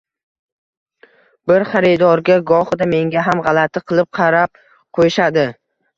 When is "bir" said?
1.51-1.65